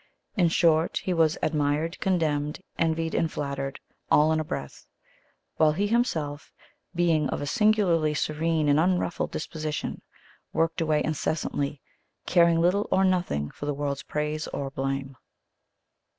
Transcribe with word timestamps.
In 0.35 0.47
short, 0.47 0.97
he 1.03 1.13
was 1.13 1.37
admired, 1.43 1.99
condemned, 1.99 2.61
envied, 2.75 3.13
and 3.13 3.31
flattered, 3.31 3.79
all 4.09 4.31
in 4.31 4.39
a 4.39 4.43
breath; 4.43 4.87
while 5.57 5.73
he 5.73 5.85
himself, 5.85 6.51
being 6.95 7.29
of 7.29 7.39
a 7.39 7.45
singularly 7.45 8.15
serene 8.15 8.67
and 8.67 8.79
unruffled 8.79 9.29
disposition, 9.29 10.01
worked 10.53 10.81
away 10.81 11.03
incessantly, 11.03 11.81
caring 12.25 12.59
little 12.59 12.87
or 12.91 13.05
nothing 13.05 13.51
for 13.51 13.67
the 13.67 13.75
world's 13.75 14.01
praise 14.01 14.47
or 14.47 14.71
blame. 14.71 15.17